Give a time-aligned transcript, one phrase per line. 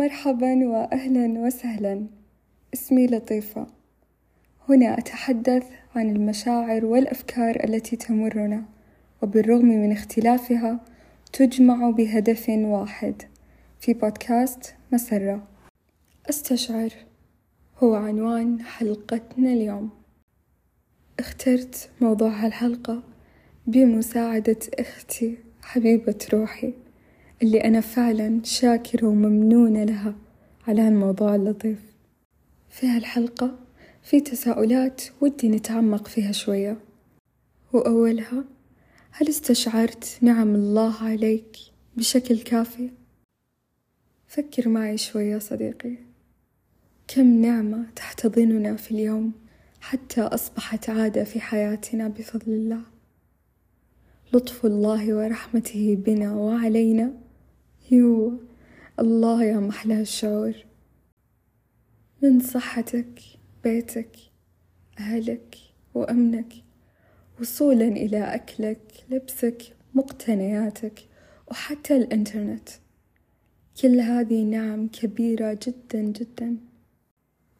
[0.00, 2.06] مرحبا واهلا وسهلا.
[2.74, 3.66] اسمي لطيفة.
[4.68, 8.64] هنا أتحدث عن المشاعر والأفكار التي تمرنا
[9.22, 10.80] وبالرغم من اختلافها
[11.32, 13.22] تجمع بهدف واحد
[13.80, 15.48] في بودكاست مسرة.
[16.28, 16.90] أستشعر.
[17.78, 19.90] هو عنوان حلقتنا اليوم.
[21.18, 23.02] اخترت موضوع هالحلقه
[23.66, 26.74] بمساعدة أختي حبيبة روحي.
[27.42, 30.14] اللي أنا فعلا شاكرة وممنونة لها
[30.68, 31.78] على هالموضوع اللطيف.
[32.68, 33.58] في هالحلقة
[34.02, 36.78] في تساؤلات ودي نتعمق فيها شوية.
[37.72, 38.44] وأولها
[39.10, 41.56] هل استشعرت نعم الله عليك
[41.96, 42.90] بشكل كافي؟
[44.26, 45.96] فكر معي شوية صديقي.
[47.08, 49.32] كم نعمة تحتضننا في اليوم
[49.80, 52.80] حتى أصبحت عادة في حياتنا بفضل الله؟
[54.32, 57.19] لطف الله ورحمته بنا وعلينا
[57.92, 58.32] يو
[59.00, 60.54] الله يا محلى الشعور.
[62.22, 63.20] من صحتك
[63.64, 64.16] بيتك
[64.98, 65.56] أهلك
[65.94, 66.52] وأمنك
[67.40, 69.62] وصولا إلى أكلك لبسك
[69.94, 71.08] مقتنياتك
[71.50, 72.68] وحتى الإنترنت.
[73.82, 76.56] كل هذه نعم كبيرة جدا جدا.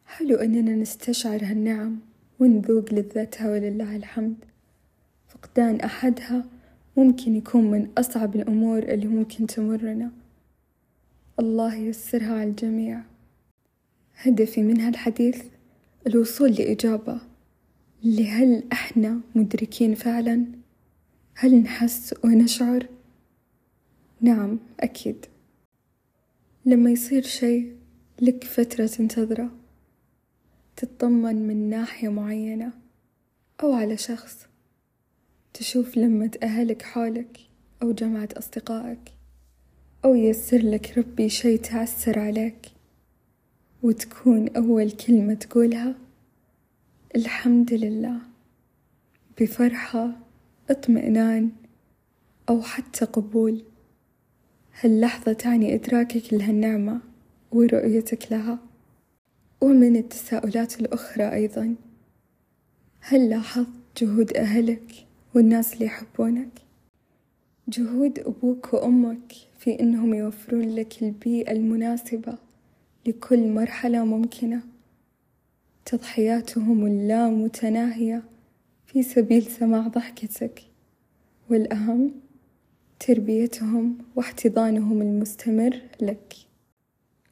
[0.05, 1.99] حلو أننا نستشعر هالنعم
[2.39, 4.35] ونذوق لذتها ولله الحمد.
[5.27, 6.45] فقدان أحدها
[6.97, 10.20] ممكن يكون من أصعب الأمور اللي ممكن تمرنا.
[11.39, 13.01] الله ييسرها على الجميع
[14.15, 15.43] هدفي من هالحديث
[16.07, 17.21] الوصول لإجابة
[18.03, 20.45] لهل إحنا مدركين فعلا؟
[21.35, 22.87] هل نحس ونشعر؟
[24.21, 25.25] نعم أكيد
[26.65, 27.65] لما يصير شي
[28.21, 29.51] لك فترة تنتظره
[30.75, 32.71] تطمن من ناحية معينة
[33.63, 34.47] أو على شخص
[35.53, 37.39] تشوف لمة أهلك حولك
[37.83, 39.20] أو جمعة أصدقائك
[40.05, 42.71] أو ييسر لك ربي شي تعسر عليك
[43.83, 45.95] وتكون أول كلمة تقولها
[47.15, 48.17] الحمد لله
[49.41, 50.11] بفرحة
[50.69, 51.49] اطمئنان
[52.49, 53.63] أو حتى قبول.
[54.81, 57.01] هاللحظة تعني إدراكك لهالنعمة
[57.51, 58.59] ورؤيتك لها.
[59.61, 61.75] ومن التساؤلات الأخرى أيضا
[62.99, 66.70] هل لاحظت جهود أهلك والناس اللي يحبونك؟
[67.71, 72.37] جهود أبوك وأمك في إنهم يوفرون لك البيئة المناسبة
[73.05, 74.61] لكل مرحلة ممكنة.
[75.85, 78.23] تضحياتهم اللامتناهية
[78.85, 80.61] في سبيل سماع ضحكتك.
[81.49, 82.11] والأهم
[82.99, 86.33] تربيتهم واحتضانهم المستمر لك.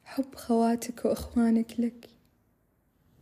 [0.03, 2.05] حب خواتك وإخوانك لك.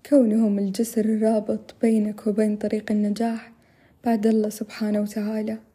[0.09, 3.51] كونهم الجسر الرابط بينك وبين طريق النجاح
[4.05, 5.66] بعد الله سبحانه وتعالى.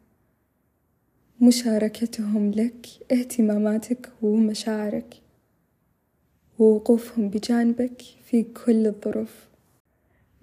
[1.43, 5.15] مشاركتهم لك اهتماماتك ومشاعرك
[6.59, 9.47] ووقوفهم بجانبك في كل الظروف.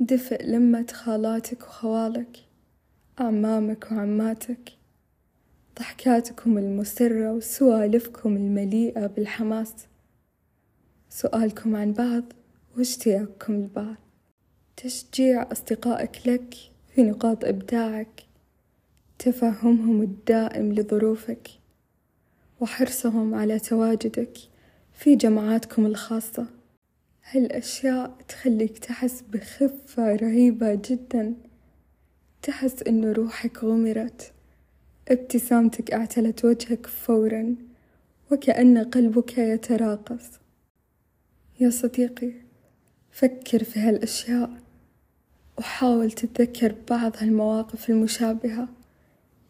[0.01, 2.37] دفء لمة خالاتك وخوالك
[3.21, 4.73] أعمامك وعماتك.
[5.79, 9.75] ضحكاتكم المسرة وسوالفكم المليئة بالحماس.
[11.09, 12.25] سؤالكم عن بعض
[12.77, 13.97] واشتياقكم لبعض.
[14.77, 16.55] تشجيع أصدقائك لك
[16.95, 18.30] في نقاط إبداعك.
[19.21, 21.49] تفهمهم الدائم لظروفك
[22.61, 24.39] وحرصهم على تواجدك
[24.93, 26.47] في جماعاتكم الخاصة.
[27.31, 31.35] هالأشياء تخليك تحس بخفة رهيبة جدا.
[32.43, 34.33] تحس إنه روحك غمرت.
[35.09, 37.57] ابتسامتك اعتلت وجهك فورا
[38.33, 40.31] وكأن قلبك يتراقص.
[41.61, 42.33] يا صديقي
[43.11, 44.51] فكر في هالأشياء
[45.59, 48.80] وحاول تتذكر بعض هالمواقف المشابهة.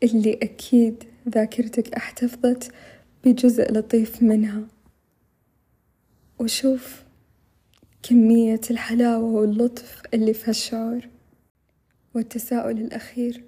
[0.02, 2.72] اللي أكيد ذاكرتك أحتفظت
[3.24, 4.66] بجزء لطيف منها
[6.38, 7.04] وشوف
[8.02, 11.08] كمية الحلاوة واللطف اللي في هالشعور
[12.14, 13.44] والتساؤل الأخير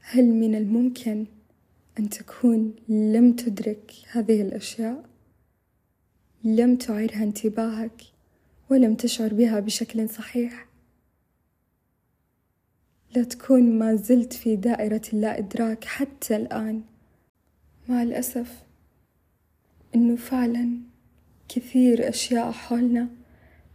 [0.00, 1.26] هل من الممكن
[1.98, 5.04] أن تكون لم تدرك هذه الأشياء؟
[6.44, 8.02] لم تعرها انتباهك
[8.70, 10.71] ولم تشعر بها بشكل صحيح؟
[13.16, 16.82] لا تكون ما زلت في دائرة اللا إدراك حتى الآن.
[17.88, 18.62] مع الأسف
[19.94, 20.78] إنه فعلا
[21.48, 23.08] كثير أشياء حولنا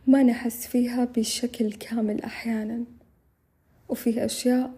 [0.08, 2.84] ما نحس فيها بشكل كامل أحيانا
[3.90, 4.74] وفي أشياء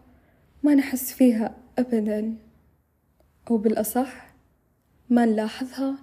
[0.63, 2.37] ما نحس فيها أبدا.
[3.51, 4.35] أو بالأصح
[5.09, 5.95] ما نلاحظها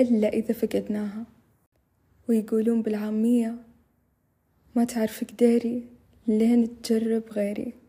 [0.00, 1.24] إلا إذا فقدناها.
[2.28, 3.56] ويقولون بالعامية
[4.76, 5.86] ما تعرف قديري
[6.26, 7.85] لين تجرب غيري؟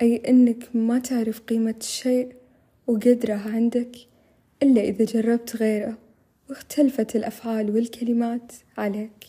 [0.00, 2.32] أي أنك ما تعرف قيمة الشيء
[2.86, 3.96] وقدره عندك
[4.62, 5.98] إلا إذا جربت غيره
[6.50, 9.26] واختلفت الأفعال والكلمات عليك.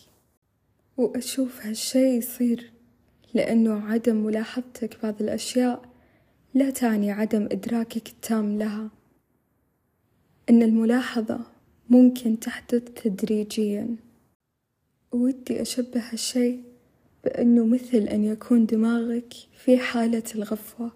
[0.96, 2.72] وأشوف هالشي يصير
[3.34, 5.82] لأنه عدم ملاحظتك بعض الأشياء
[6.54, 8.90] لا تعني عدم إدراكك التام لها.
[10.50, 11.40] إن الملاحظة
[11.90, 13.96] ممكن تحدث تدريجيا.
[15.12, 16.73] ودي أشبه هالشي
[17.24, 19.34] بأنه مثل أن يكون دماغك
[19.64, 20.92] في حالة الغفوة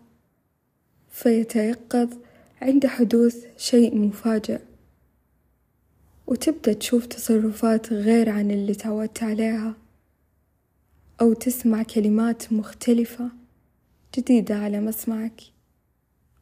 [1.11, 2.09] فيتيقظ
[2.63, 4.61] عند حدوث شيء مفاجئ.
[6.27, 9.75] وتبدأ تشوف تصرفات غير عن اللي تعودت عليها
[11.21, 13.31] أو تسمع كلمات مختلفة
[14.17, 15.41] جديدة على مسمعك.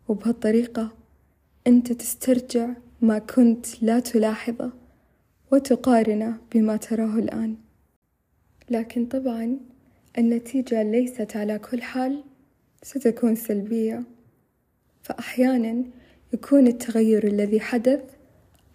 [0.08, 0.92] وبهالطريقة
[1.66, 2.68] أنت تسترجع
[3.02, 4.72] ما كنت لا تلاحظه
[5.52, 7.56] وتقارنه بما تراه الآن.
[8.70, 9.58] لكن طبعا
[10.18, 12.24] النتيجة ليست على كل حال
[12.82, 14.02] ستكون سلبية
[15.02, 15.84] فأحيانا
[16.32, 18.00] يكون التغير الذي حدث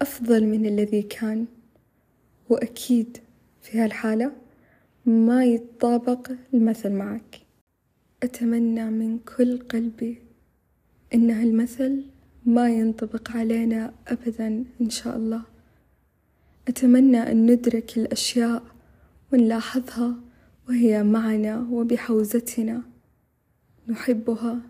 [0.02, 1.46] أفضل من الذي كان
[2.48, 3.18] وأكيد
[3.62, 4.32] في هالحالة
[5.06, 7.40] ما يتطابق المثل معك.
[8.22, 10.18] أتمنى من كل قلبي
[11.14, 12.04] إن هالمثل
[12.46, 15.42] ما ينطبق علينا أبدا إن شاء الله.
[16.68, 18.62] أتمنى أن ندرك الأشياء
[19.32, 20.14] ونلاحظها
[20.72, 22.82] وهي معنا وبحوزتنا.
[23.88, 24.60] نحبها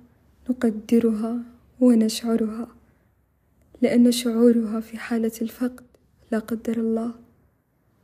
[0.50, 1.43] نقدرها
[1.81, 2.69] ونشعرها.
[3.82, 5.84] لأن شعورها في حالة الفقد
[6.32, 7.14] لا قدر الله.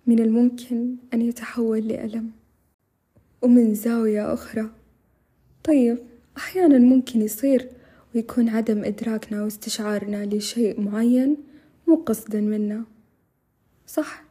[0.06, 2.31] من الممكن أن يتحول لألم.
[3.43, 4.71] ومن زاوية أخرى.
[5.65, 5.99] طيب
[6.37, 7.69] أحيانا ممكن يصير
[8.15, 11.37] ويكون عدم إدراكنا واستشعارنا لشيء معين
[11.89, 12.85] مو قصدا منا.
[13.87, 14.25] صح.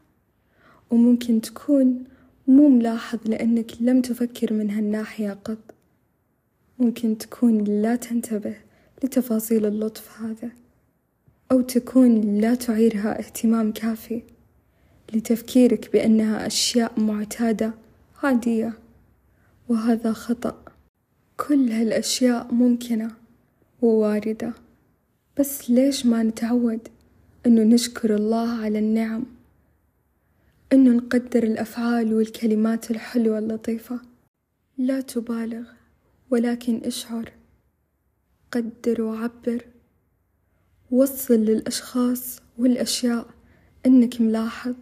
[0.92, 2.04] وممكن تكون
[2.48, 5.58] مو ملاحظ لأنك لم تفكر من هالناحية قط.
[6.80, 8.56] ممكن تكون لا تنتبه
[9.04, 10.52] لتفاصيل اللطف هذا
[11.52, 14.22] أو تكون لا تعيرها اهتمام كافي
[15.14, 17.74] لتفكيرك بأنها أشياء معتادة
[18.24, 18.74] عادية
[19.70, 20.64] وهذا خطأ.
[21.38, 23.12] كل هالأشياء ممكنة
[23.82, 24.54] وواردة
[25.40, 26.88] بس ليش ما نتعود
[27.46, 29.37] إنه نشكر الله على النعم؟
[30.74, 34.00] إنه نقدر الأفعال والكلمات الحلوة اللطيفة.
[34.78, 35.68] لا تبالغ
[36.30, 37.31] ولكن أشعر.
[38.52, 39.66] قدر وعبر.
[40.92, 43.28] وصل للأشخاص والأشياء
[43.86, 44.75] إنك ملاحظ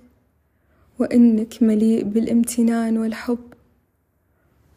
[0.99, 3.53] وإنك مليء بالامتنان والحب.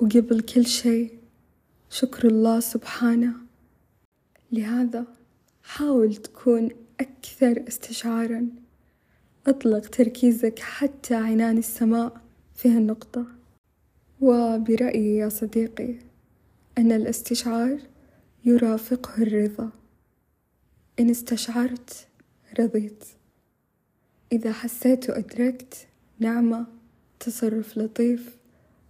[0.01, 1.19] وقبل كل شيء
[1.91, 3.33] شكر الله سبحانه.
[4.53, 5.07] لهذا
[5.63, 6.69] حاول تكون
[7.01, 8.68] أكثر استشعارًا.
[9.49, 12.21] أطلق تركيزك حتى عنان السماء
[12.55, 13.27] في هالنقطة.
[14.21, 15.95] وبرأيي يا صديقي
[16.79, 17.79] أن الاستشعار
[18.45, 19.71] يرافقه الرضا.
[21.01, 22.07] إن استشعرت
[22.61, 23.05] رضيت.
[24.33, 25.87] إذا حسيت وأدركت
[26.19, 26.67] نعمة
[27.21, 28.37] تصرف لطيف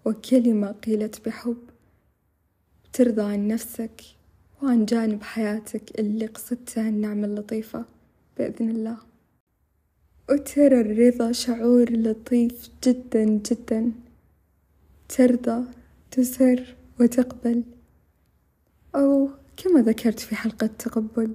[0.04, 1.58] وكلمة قيلت بحب
[2.93, 4.02] ترضى عن نفسك
[4.62, 7.84] وعن جانب حياتك اللي قصدتها النعمة اللطيفة
[8.38, 9.07] بإذن الله.
[10.30, 13.92] وترى الرضا شعور لطيف جدا جدا.
[15.08, 15.64] ترضى
[16.10, 17.62] تسر وتقبل.
[18.94, 21.34] أو كما ذكرت في حلقة تقبل.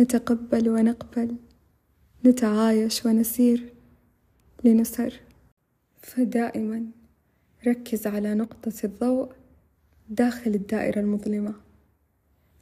[0.00, 1.36] نتقبل ونقبل.
[2.26, 3.72] نتعايش ونسير
[4.64, 5.20] لنسر.
[5.98, 6.86] فدائما
[7.66, 9.32] ركز على نقطة الضوء
[10.10, 11.54] داخل الدائرة المظلمة.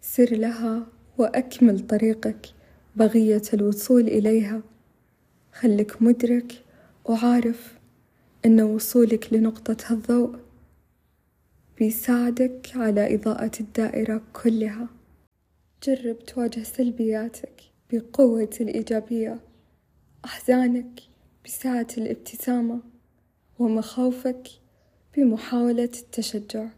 [0.00, 0.86] سر لها
[1.18, 2.46] وأكمل طريقك
[2.96, 4.62] بغية الوصول إليها.
[5.52, 6.64] خلك مدرك
[7.04, 7.78] وعارف
[8.46, 10.38] أن وصولك لنقطة هالضوء
[11.78, 14.88] بيساعدك على إضاءة الدائرة كلها.
[15.82, 19.40] جرب تواجه سلبياتك بقوة الإيجابية.
[20.24, 21.00] أحزانك
[21.44, 22.80] بسعة الابتسامة
[23.58, 24.48] ومخاوفك
[25.16, 26.68] بمحاولة التشجع.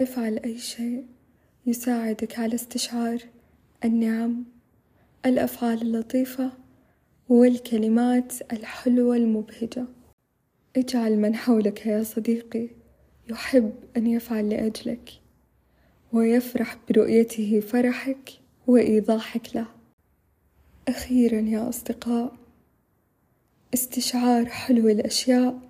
[0.00, 1.06] افعل أي شيء
[1.66, 3.18] يساعدك على استشعار
[3.84, 4.44] النعم.
[5.26, 6.52] الأفعال اللطيفة
[7.28, 9.84] والكلمات الحلوة المبهجة.
[10.76, 12.68] اجعل من حولك يا صديقي
[13.30, 15.10] يحب أن يفعل لأجلك
[16.12, 18.30] ويفرح برؤيته فرحك
[18.66, 19.66] وإيضاحك له.
[20.88, 22.36] أخيرا يا أصدقاء
[23.74, 25.60] استشعار حلو الأشياء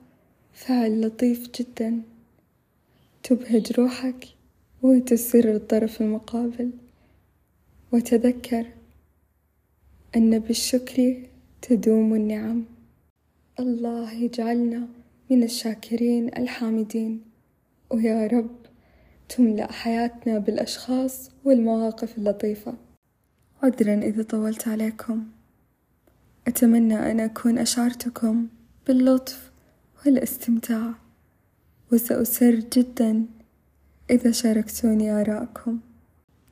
[0.53, 2.03] فعل لطيف جدا.
[3.23, 4.27] تبهج روحك
[4.83, 6.71] وتسر الطرف المقابل.
[7.93, 8.67] وتذكر
[10.17, 11.23] أن بالشكر
[11.63, 12.65] تدوم النعم.
[13.61, 14.89] الله يجعلنا
[15.31, 17.21] من الشاكرين الحامدين.
[17.91, 18.57] ويا رب
[19.29, 22.75] تملأ حياتنا بالأشخاص والمواقف اللطيفة.
[23.63, 25.27] عذرا إذا طولت عليكم.
[26.47, 28.47] أتمنى أن أكون أشعرتكم
[28.87, 29.51] باللطف
[30.07, 30.95] والاستمتاع.
[31.93, 33.27] وسأسر جدا
[34.11, 35.81] إذا شاركتوني آراءكم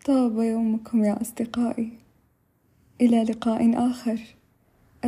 [0.06, 1.92] طاب يومكم يا أصدقائي.
[3.00, 4.35] إلى لقاء آخر.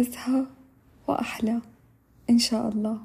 [0.00, 0.44] أزهى
[1.08, 1.60] وأحلى
[2.30, 2.98] إن شاء الله.